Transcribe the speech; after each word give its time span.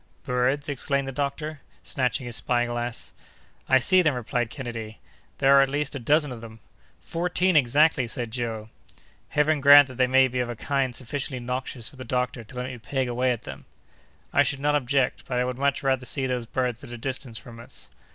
"Birds?" 0.23 0.67
exclaimed 0.67 1.07
the 1.07 1.11
doctor, 1.11 1.61
snatching 1.83 2.25
his 2.25 2.35
spyglass. 2.35 3.13
"I 3.69 3.77
see 3.77 4.01
them," 4.01 4.15
replied 4.15 4.49
Kennedy; 4.49 4.97
"there 5.37 5.53
are 5.55 5.61
at 5.61 5.69
least 5.69 5.93
a 5.93 5.99
dozen 5.99 6.31
of 6.31 6.41
them." 6.41 6.59
"Fourteen, 7.01 7.55
exactly!" 7.55 8.07
said 8.07 8.31
Joe. 8.31 8.69
"Heaven 9.29 9.61
grant 9.61 9.87
that 9.89 9.97
they 9.97 10.07
may 10.07 10.27
be 10.27 10.39
of 10.39 10.49
a 10.49 10.55
kind 10.55 10.95
sufficiently 10.95 11.39
noxious 11.39 11.87
for 11.87 11.97
the 11.97 12.03
doctor 12.03 12.43
to 12.43 12.55
let 12.55 12.65
me 12.65 12.79
peg 12.79 13.07
away 13.07 13.31
at 13.31 13.43
them!" 13.43 13.65
"I 14.33 14.41
should 14.41 14.59
not 14.59 14.73
object, 14.73 15.25
but 15.27 15.37
I 15.37 15.45
would 15.45 15.59
much 15.59 15.83
rather 15.83 16.07
see 16.07 16.25
those 16.25 16.47
birds 16.47 16.83
at 16.83 16.89
a 16.89 16.97
distance 16.97 17.37
from 17.37 17.59
us!" 17.59 17.87